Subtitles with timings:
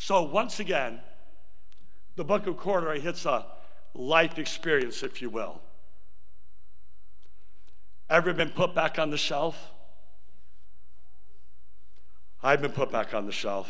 [0.00, 1.00] So, once again,
[2.14, 3.44] the book of Corduroy hits a
[3.94, 5.60] life experience, if you will.
[8.08, 9.72] Ever been put back on the shelf?
[12.44, 13.68] I've been put back on the shelf.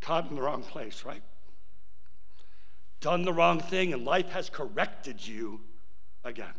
[0.00, 1.22] Caught in the wrong place, right?
[3.00, 5.62] Done the wrong thing, and life has corrected you
[6.22, 6.54] again.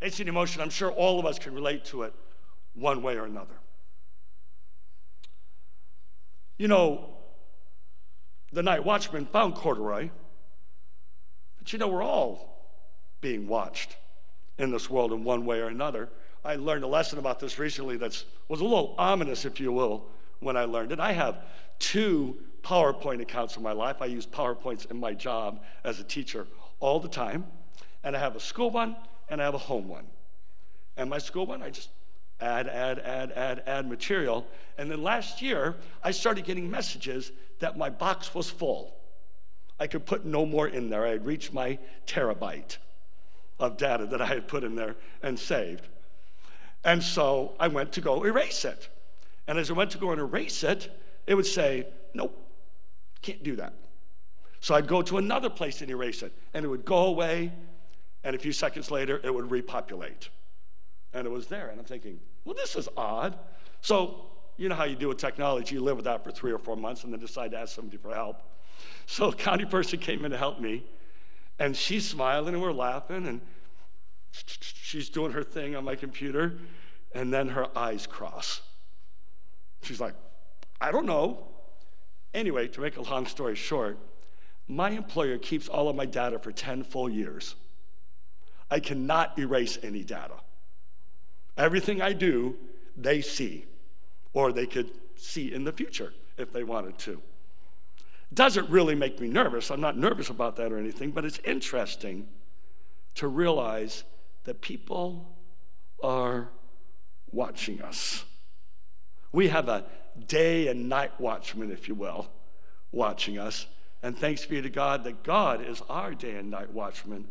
[0.00, 2.14] It's an emotion, I'm sure all of us can relate to it
[2.74, 3.54] one way or another.
[6.58, 7.16] You know,
[8.52, 10.10] the night watchman found corduroy,
[11.58, 12.70] but you know, we're all
[13.20, 13.96] being watched
[14.58, 16.08] in this world in one way or another.
[16.44, 20.06] I learned a lesson about this recently that was a little ominous, if you will,
[20.40, 21.00] when I learned it.
[21.00, 21.42] I have
[21.78, 23.96] two PowerPoint accounts in my life.
[24.00, 26.46] I use PowerPoints in my job as a teacher
[26.80, 27.46] all the time.
[28.04, 28.96] And I have a school one
[29.28, 30.06] and I have a home one.
[30.96, 31.90] And my school one, I just
[32.40, 34.46] add, add, add, add, add material.
[34.78, 38.94] And then last year, I started getting messages that my box was full.
[39.78, 41.04] I could put no more in there.
[41.04, 42.78] I had reached my terabyte
[43.58, 45.86] of data that I had put in there and saved.
[46.84, 48.88] And so I went to go erase it.
[49.46, 50.90] And as I went to go and erase it,
[51.26, 52.36] it would say, nope,
[53.22, 53.74] can't do that.
[54.60, 57.52] So I'd go to another place and erase it, and it would go away,
[58.26, 60.30] and a few seconds later, it would repopulate.
[61.14, 61.68] And it was there.
[61.68, 63.38] And I'm thinking, well, this is odd.
[63.82, 66.58] So, you know how you do with technology, you live with that for three or
[66.58, 68.42] four months and then decide to ask somebody for help.
[69.06, 70.84] So, a county person came in to help me,
[71.60, 73.40] and she's smiling and we're laughing, and
[74.32, 76.58] she's doing her thing on my computer,
[77.14, 78.60] and then her eyes cross.
[79.82, 80.14] She's like,
[80.80, 81.46] I don't know.
[82.34, 84.00] Anyway, to make a long story short,
[84.66, 87.54] my employer keeps all of my data for 10 full years.
[88.70, 90.34] I cannot erase any data.
[91.56, 92.56] Everything I do,
[92.96, 93.64] they see,
[94.32, 97.22] or they could see in the future if they wanted to.
[98.34, 99.70] Doesn't really make me nervous.
[99.70, 102.26] I'm not nervous about that or anything, but it's interesting
[103.14, 104.04] to realize
[104.44, 105.36] that people
[106.02, 106.50] are
[107.30, 108.24] watching us.
[109.32, 109.84] We have a
[110.26, 112.28] day and night watchman, if you will,
[112.92, 113.66] watching us.
[114.02, 117.28] And thanks be to God that God is our day and night watchman,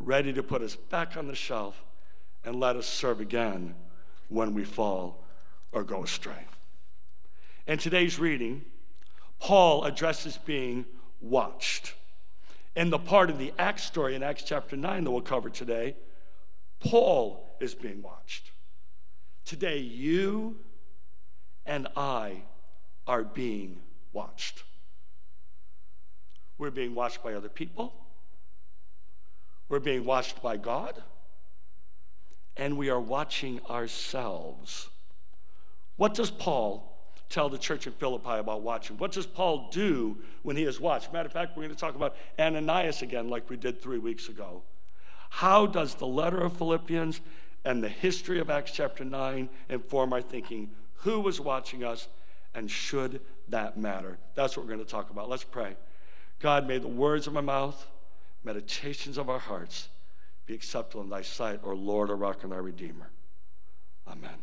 [0.00, 1.84] ready to put us back on the shelf
[2.44, 3.74] and let us serve again
[4.28, 5.22] when we fall
[5.72, 6.46] or go astray.
[7.66, 8.64] In today's reading,
[9.38, 10.86] Paul addresses being
[11.20, 11.94] watched.
[12.74, 15.96] In the part of the Acts story in Acts chapter 9 that we'll cover today,
[16.80, 18.50] Paul is being watched.
[19.44, 20.56] Today, you
[21.66, 22.42] and I
[23.06, 23.80] are being
[24.12, 24.64] watched.
[26.56, 27.94] We're being watched by other people.
[29.70, 31.02] We're being watched by God
[32.56, 34.90] and we are watching ourselves.
[35.96, 36.98] What does Paul
[37.28, 38.98] tell the church in Philippi about watching?
[38.98, 41.12] What does Paul do when he is watched?
[41.12, 44.28] Matter of fact, we're going to talk about Ananias again, like we did three weeks
[44.28, 44.62] ago.
[45.30, 47.20] How does the letter of Philippians
[47.64, 50.70] and the history of Acts chapter 9 inform our thinking?
[50.96, 52.08] Who was watching us,
[52.54, 54.18] and should that matter?
[54.34, 55.28] That's what we're going to talk about.
[55.28, 55.76] Let's pray.
[56.40, 57.86] God, may the words of my mouth,
[58.44, 59.88] meditations of our hearts,
[60.46, 63.10] be acceptable in thy sight, O Lord, our rock and our redeemer.
[64.08, 64.38] Amen.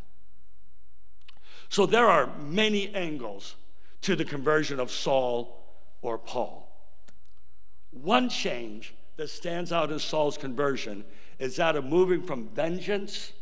[1.70, 3.56] So there are many angles
[4.02, 5.64] to the conversion of Saul
[6.02, 6.72] or Paul.
[7.92, 11.04] One change that stands out in Saul's conversion
[11.40, 13.34] is that of moving from vengeance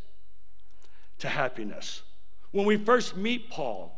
[1.20, 2.02] to happiness.
[2.52, 3.92] When we first meet Paul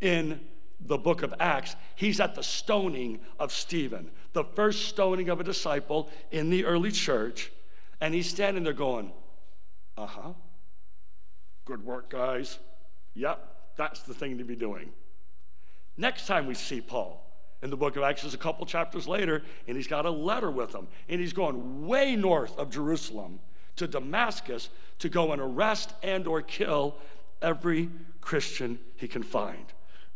[0.00, 0.40] in
[0.80, 5.44] the book of Acts, he's at the stoning of Stephen, the first stoning of a
[5.44, 7.50] disciple in the early church.
[8.00, 9.12] And he's standing there going,
[9.96, 10.32] uh huh.
[11.64, 12.58] Good work, guys.
[13.14, 13.40] Yep,
[13.76, 14.90] that's the thing to be doing.
[15.96, 17.26] Next time we see Paul
[17.62, 20.50] in the book of Acts, is a couple chapters later, and he's got a letter
[20.50, 23.40] with him, and he's going way north of Jerusalem
[23.76, 26.96] to Damascus to go and arrest and or kill
[27.42, 27.90] every
[28.20, 29.72] Christian he can find.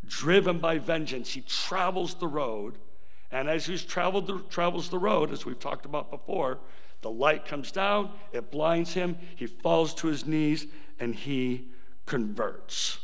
[0.06, 2.79] Driven by vengeance, he travels the road,
[3.31, 6.58] and as he traveled the, travels the road, as we've talked about before,
[7.02, 10.67] the light comes down, it blinds him, he falls to his knees,
[10.99, 11.69] and he
[12.06, 12.99] converts.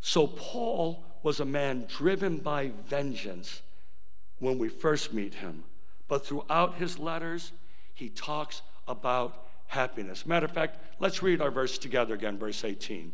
[0.00, 3.62] So, Paul was a man driven by vengeance
[4.38, 5.64] when we first meet him.
[6.08, 7.52] But throughout his letters,
[7.94, 10.24] he talks about happiness.
[10.24, 13.12] Matter of fact, let's read our verse together again, verse 18.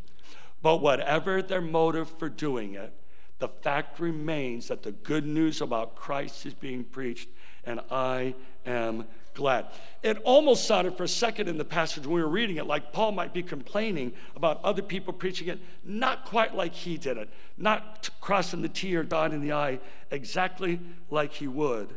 [0.63, 2.93] But whatever their motive for doing it,
[3.39, 7.29] the fact remains that the good news about Christ is being preached,
[7.65, 8.35] and I
[8.67, 9.67] am glad.
[10.03, 12.93] It almost sounded for a second in the passage when we were reading it like
[12.93, 17.31] Paul might be complaining about other people preaching it, not quite like he did it,
[17.57, 19.81] not crossing the T or dotting the I
[20.11, 20.79] exactly
[21.11, 21.97] like he would.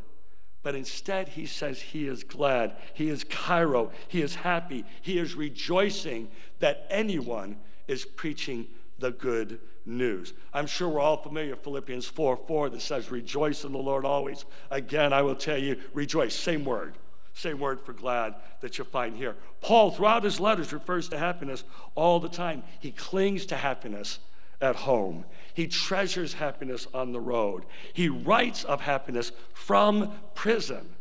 [0.63, 2.77] But instead, he says he is glad.
[2.93, 4.85] He is chairo, He is happy.
[5.01, 6.29] He is rejoicing
[6.59, 7.57] that anyone
[7.87, 8.67] is preaching
[8.97, 10.33] the good news.
[10.53, 14.45] I'm sure we're all familiar Philippians 4 4 that says, Rejoice in the Lord always.
[14.71, 16.33] Again, I will tell you, rejoice.
[16.33, 16.97] Same word.
[17.33, 19.35] Same word for glad that you find here.
[19.59, 21.63] Paul, throughout his letters, refers to happiness
[21.95, 22.63] all the time.
[22.79, 24.19] He clings to happiness
[24.61, 25.25] at home.
[25.53, 27.65] He treasures happiness on the road.
[27.93, 30.95] He writes of happiness from prison.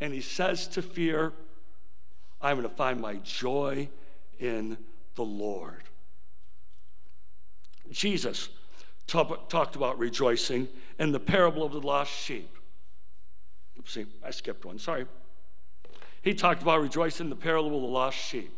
[0.00, 1.32] And he says to fear,
[2.40, 3.88] I'm going to find my joy
[4.38, 4.76] in
[5.14, 5.82] the Lord.
[7.90, 8.48] Jesus
[9.06, 10.68] talk, talked about rejoicing
[10.98, 12.50] in the parable of the lost sheep.
[13.80, 15.06] Oopsie, I skipped one, sorry.
[16.22, 18.52] He talked about rejoicing in the parable of the lost sheep.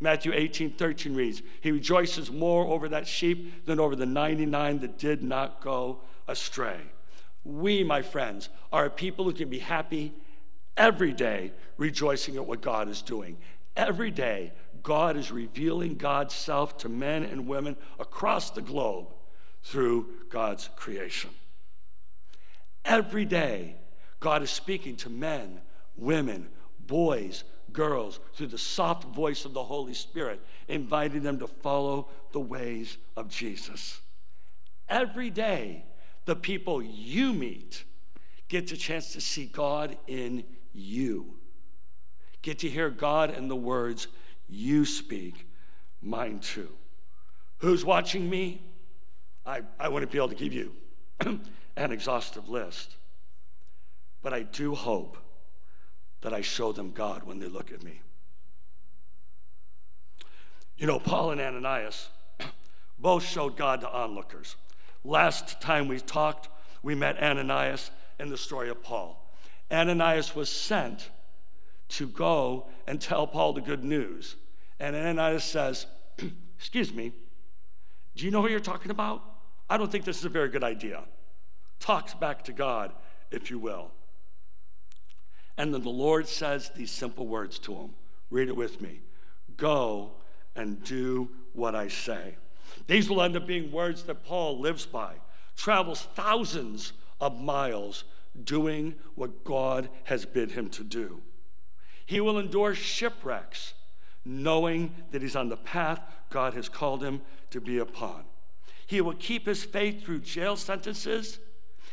[0.00, 4.98] Matthew 18, 13 reads, He rejoices more over that sheep than over the 99 that
[4.98, 6.80] did not go astray.
[7.44, 10.14] We, my friends, are a people who can be happy
[10.76, 13.36] every day, rejoicing at what God is doing.
[13.76, 14.52] Every day,
[14.82, 19.06] God is revealing God's self to men and women across the globe
[19.62, 21.30] through God's creation.
[22.84, 23.76] Every day,
[24.20, 25.60] God is speaking to men,
[25.96, 26.48] women,
[26.86, 27.44] boys,
[27.74, 32.96] girls through the soft voice of the Holy Spirit, inviting them to follow the ways
[33.16, 34.00] of Jesus.
[34.88, 35.84] Every day,
[36.24, 37.84] the people you meet
[38.48, 41.34] get a chance to see God in you,
[42.40, 44.08] get to hear God in the words
[44.48, 45.46] you speak,
[46.00, 46.68] mine too.
[47.58, 48.62] Who's watching me?
[49.46, 50.72] I, I wouldn't be able to give you
[51.20, 52.96] an exhaustive list,
[54.22, 55.18] but I do hope
[56.24, 58.00] that I show them God when they look at me.
[60.78, 62.08] You know, Paul and Ananias
[62.98, 64.56] both showed God to onlookers.
[65.04, 66.48] Last time we talked,
[66.82, 69.30] we met Ananias in the story of Paul.
[69.70, 71.10] Ananias was sent
[71.90, 74.36] to go and tell Paul the good news.
[74.80, 75.86] And Ananias says,
[76.58, 77.12] Excuse me,
[78.16, 79.22] do you know who you're talking about?
[79.68, 81.04] I don't think this is a very good idea.
[81.80, 82.94] Talks back to God,
[83.30, 83.90] if you will.
[85.56, 87.90] And then the Lord says these simple words to him.
[88.30, 89.00] Read it with me
[89.56, 90.12] Go
[90.56, 92.36] and do what I say.
[92.86, 95.14] These will end up being words that Paul lives by,
[95.56, 98.04] travels thousands of miles
[98.42, 101.22] doing what God has bid him to do.
[102.06, 103.74] He will endure shipwrecks,
[104.24, 108.24] knowing that he's on the path God has called him to be upon.
[108.86, 111.38] He will keep his faith through jail sentences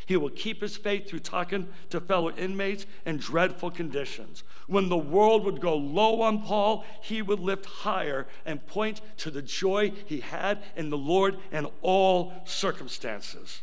[0.05, 4.43] he will keep his faith through talking to fellow inmates in dreadful conditions.
[4.67, 9.31] When the world would go low on Paul, he would lift higher and point to
[9.31, 13.61] the joy he had in the Lord in all circumstances.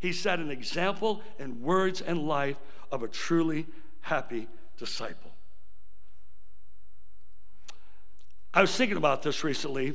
[0.00, 2.56] He set an example in words and life
[2.92, 3.66] of a truly
[4.02, 5.32] happy disciple.
[8.54, 9.94] I was thinking about this recently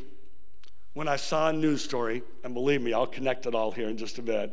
[0.93, 3.97] when I saw a news story, and believe me, I'll connect it all here in
[3.97, 4.51] just a bit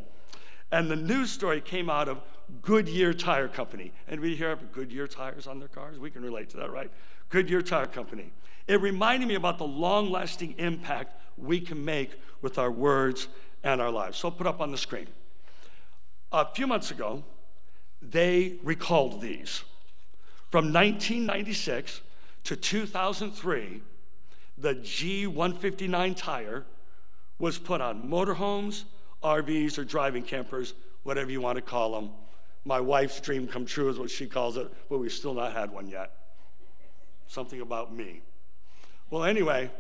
[0.73, 2.21] and the news story came out of
[2.63, 3.93] Goodyear Tire Company.
[4.09, 5.99] Anybody here have Goodyear tires on their cars?
[5.99, 6.91] We can relate to that, right?
[7.29, 8.33] Goodyear Tire Company.
[8.67, 12.12] It reminded me about the long lasting impact we can make
[12.43, 13.29] with our words
[13.62, 14.19] and our lives.
[14.19, 15.09] So I'll put up on the screen.
[16.33, 17.25] A few months ago,
[18.00, 19.65] they recalled these.
[20.50, 22.00] From 1996
[22.45, 23.83] to 2003,
[24.57, 26.65] the G159 tire
[27.39, 28.85] was put on motorhomes,
[29.23, 32.11] RVs or driving campers, whatever you want to call them.
[32.65, 35.71] My wife's dream come true is what she calls it, but we've still not had
[35.71, 36.12] one yet.
[37.27, 38.23] Something about me.
[39.11, 39.71] Well, anyway,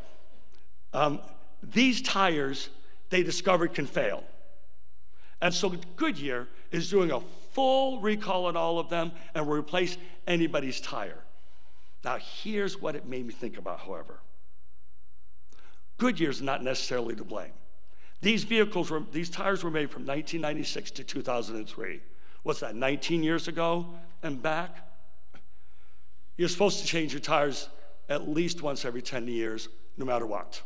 [0.92, 1.20] um,
[1.62, 2.70] these tires
[3.10, 4.24] they discovered can fail.
[5.42, 7.20] And so Goodyear is doing a
[7.52, 11.18] full recall on all of them and will replace anybody's tire.
[12.04, 14.20] Now, here's what it made me think about, however
[15.98, 17.52] Goodyear's not necessarily to blame.
[18.22, 22.00] These vehicles were, these tires were made from 1996 to 2003.
[22.42, 23.86] What's that, 19 years ago
[24.22, 24.86] and back?
[26.36, 27.68] You're supposed to change your tires
[28.08, 30.62] at least once every 10 years, no matter what.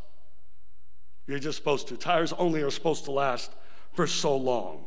[1.27, 1.97] You're just supposed to.
[1.97, 3.53] Tires only are supposed to last
[3.93, 4.87] for so long.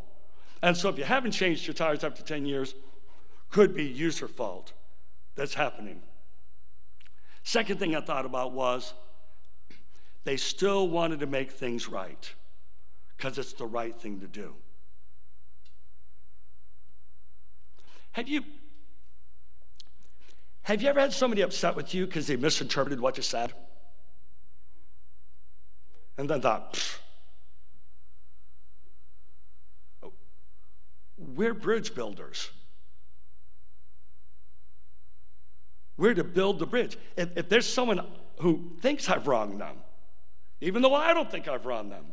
[0.62, 2.75] And so if you haven't changed your tires after 10 years,
[3.50, 4.74] could be user fault
[5.36, 6.01] that's happening.
[7.43, 8.93] Second thing I thought about was
[10.25, 12.33] they still wanted to make things right
[13.17, 14.53] because it's the right thing to do.
[18.12, 18.43] Have you
[20.63, 23.53] Have you ever had somebody upset with you because they misinterpreted what you said?
[26.17, 27.00] And then thought, Pfft.
[30.03, 30.13] Oh,
[31.17, 32.50] we're bridge builders.
[35.95, 36.97] We're to build the bridge.
[37.15, 38.01] If, if, there's someone
[38.39, 39.77] who thinks I've wronged them,
[40.59, 42.05] even though I don't think I've wronged them,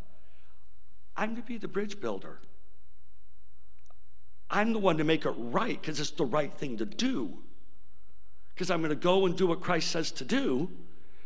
[1.17, 2.41] I'm to be the bridge builder.
[4.51, 7.39] I'm the one to make it right because it's the right thing to do.
[8.55, 10.71] Because I'm going to go and do what Christ says to do,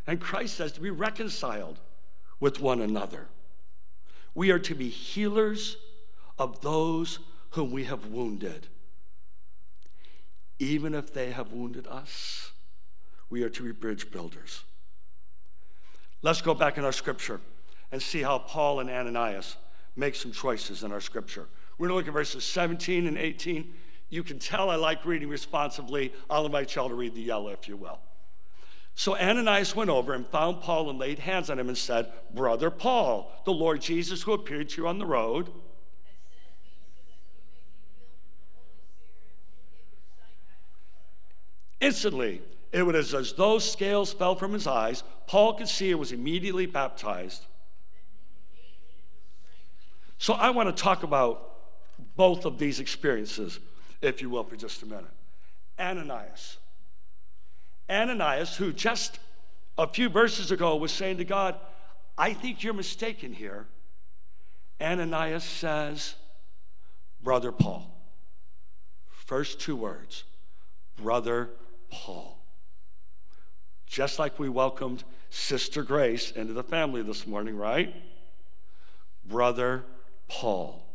[0.07, 1.79] and Christ says to be reconciled
[2.39, 3.27] with one another.
[4.33, 5.77] We are to be healers
[6.37, 7.19] of those
[7.51, 8.67] whom we have wounded.
[10.57, 12.51] Even if they have wounded us,
[13.29, 14.63] we are to be bridge builders.
[16.21, 17.39] Let's go back in our scripture
[17.91, 19.55] and see how Paul and Ananias
[19.95, 21.47] make some choices in our scripture.
[21.77, 23.73] We're going to look at verses 17 and 18.
[24.09, 26.13] You can tell I like reading responsibly.
[26.29, 27.99] I'll invite y'all to read the yellow, if you will.
[28.95, 32.69] So Ananias went over and found Paul and laid hands on him and said, Brother
[32.69, 35.49] Paul, the Lord Jesus who appeared to you on the road.
[41.79, 42.41] Instantly,
[42.71, 45.03] it was as though scales fell from his eyes.
[45.27, 47.45] Paul could see and was immediately baptized.
[50.29, 51.55] So I want to talk about
[52.15, 53.59] both of these experiences,
[53.99, 55.09] if you will, for just a minute.
[55.79, 56.57] Ananias.
[57.89, 59.17] Ananias, who just
[59.75, 61.55] a few verses ago was saying to God,
[62.15, 63.65] I think you're mistaken here.
[64.79, 66.13] Ananias says,
[67.23, 67.91] Brother Paul.
[69.09, 70.25] First two words,
[70.95, 71.49] Brother
[71.89, 72.37] Paul.
[73.87, 77.95] Just like we welcomed Sister Grace into the family this morning, right?
[79.25, 79.85] Brother
[80.29, 80.85] Paul.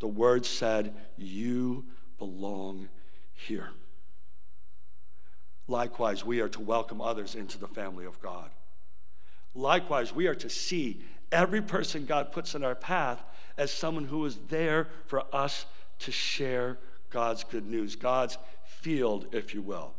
[0.00, 1.84] The word said, You
[2.18, 2.88] belong
[3.34, 3.70] here.
[5.68, 8.50] Likewise, we are to welcome others into the family of God.
[9.54, 13.22] Likewise, we are to see every person God puts in our path
[13.56, 15.66] as someone who is there for us
[16.00, 16.78] to share
[17.10, 19.94] God's good news, God's field, if you will.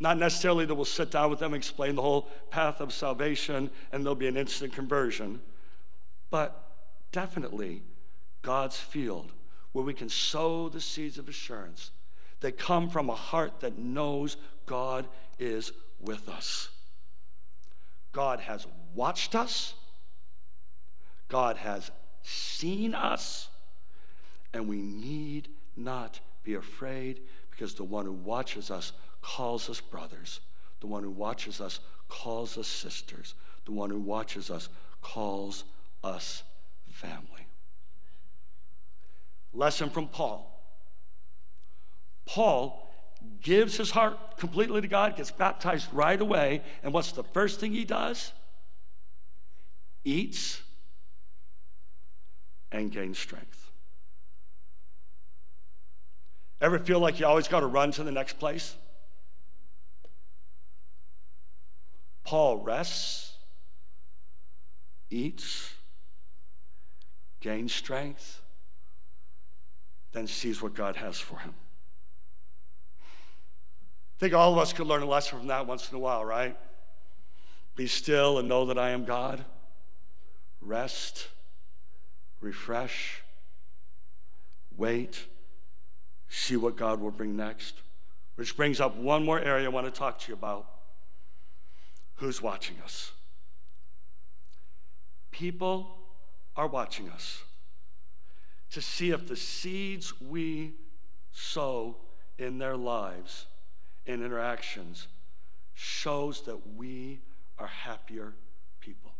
[0.00, 3.70] Not necessarily that we'll sit down with them, and explain the whole path of salvation,
[3.90, 5.40] and there'll be an instant conversion,
[6.30, 6.70] but
[7.10, 7.82] definitely
[8.42, 9.32] God's field
[9.72, 11.90] where we can sow the seeds of assurance
[12.40, 15.06] that come from a heart that knows God
[15.38, 16.68] is with us.
[18.12, 19.74] God has watched us,
[21.28, 21.90] God has
[22.22, 23.48] seen us,
[24.52, 30.40] and we need not be afraid because the one who watches us calls us brothers.
[30.80, 33.34] The one who watches us calls us sisters.
[33.66, 34.68] The one who watches us
[35.02, 35.64] calls
[36.02, 36.44] us
[36.90, 37.47] family.
[39.52, 40.44] Lesson from Paul.
[42.26, 42.88] Paul
[43.40, 47.72] gives his heart completely to God, gets baptized right away, and what's the first thing
[47.72, 48.32] he does?
[50.04, 50.62] Eats
[52.70, 53.70] and gains strength.
[56.60, 58.74] Ever feel like you always got to run to the next place?
[62.24, 63.38] Paul rests,
[65.08, 65.72] eats,
[67.40, 68.42] gains strength,
[70.12, 71.54] then sees what God has for him.
[73.00, 76.24] I think all of us could learn a lesson from that once in a while,
[76.24, 76.56] right?
[77.76, 79.44] Be still and know that I am God.
[80.60, 81.28] Rest,
[82.40, 83.22] refresh,
[84.76, 85.26] wait,
[86.28, 87.76] see what God will bring next.
[88.34, 90.66] Which brings up one more area I want to talk to you about
[92.14, 93.12] who's watching us.
[95.30, 95.88] People
[96.56, 97.44] are watching us
[98.70, 100.74] to see if the seeds we
[101.32, 101.96] sow
[102.38, 103.46] in their lives
[104.06, 105.08] and interactions
[105.74, 107.20] shows that we
[107.58, 108.34] are happier
[108.80, 109.12] people.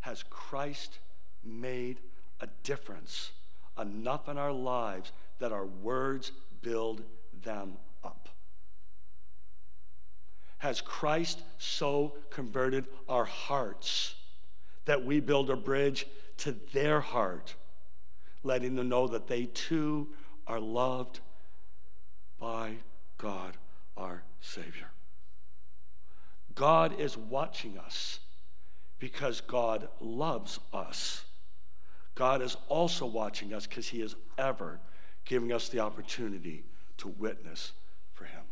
[0.00, 0.98] Has Christ
[1.44, 2.00] made
[2.40, 3.32] a difference
[3.78, 6.32] enough in our lives that our words
[6.62, 7.02] build
[7.42, 8.28] them up?
[10.58, 14.14] Has Christ so converted our hearts
[14.84, 16.06] that we build a bridge
[16.38, 17.54] to their heart,
[18.42, 20.08] letting them know that they too
[20.46, 21.20] are loved
[22.38, 22.76] by
[23.18, 23.56] God,
[23.96, 24.90] our Savior?
[26.54, 28.20] God is watching us
[28.98, 31.24] because God loves us.
[32.14, 34.80] God is also watching us because He is ever
[35.24, 36.64] giving us the opportunity
[36.96, 37.72] to witness
[38.14, 38.42] for Him.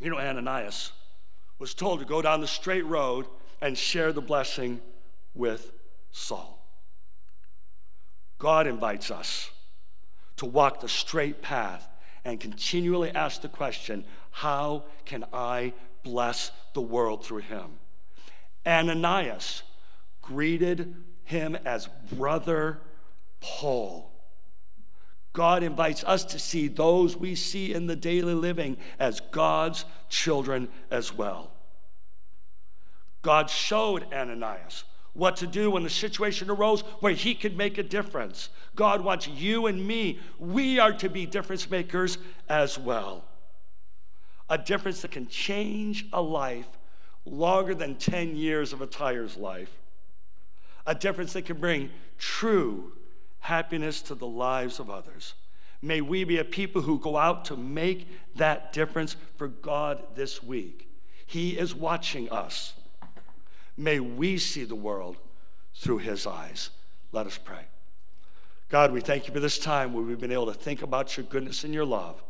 [0.00, 0.92] You know, Ananias
[1.58, 3.26] was told to go down the straight road
[3.60, 4.80] and share the blessing
[5.36, 5.72] with
[6.10, 6.66] Saul.
[8.38, 9.50] God invites us
[10.36, 11.88] to walk the straight path
[12.24, 17.78] and continually ask the question how can I bless the world through him?
[18.66, 19.62] Ananias
[20.20, 22.80] greeted him as Brother
[23.40, 24.12] Paul.
[25.32, 30.68] God invites us to see those we see in the daily living as God's children
[30.90, 31.50] as well.
[33.22, 34.84] God showed Ananias
[35.16, 38.50] what to do when the situation arose where he could make a difference.
[38.74, 42.18] God wants you and me, we are to be difference makers
[42.48, 43.24] as well.
[44.48, 46.68] A difference that can change a life
[47.24, 49.72] longer than 10 years of a tire's life.
[50.86, 52.92] A difference that can bring true
[53.40, 55.34] happiness to the lives of others.
[55.82, 60.42] May we be a people who go out to make that difference for God this
[60.42, 60.88] week.
[61.26, 62.74] He is watching us.
[63.76, 65.16] May we see the world
[65.74, 66.70] through His eyes.
[67.12, 67.66] Let us pray.
[68.68, 71.26] God, we thank you for this time where we've been able to think about your
[71.26, 72.22] goodness and your love.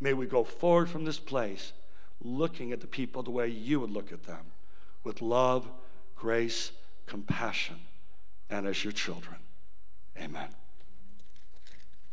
[0.00, 1.72] May we go forward from this place
[2.20, 4.46] looking at the people the way you would look at them
[5.04, 5.68] with love,
[6.16, 6.72] grace,
[7.06, 7.76] compassion,
[8.50, 9.36] and as your children.
[10.20, 10.48] Amen.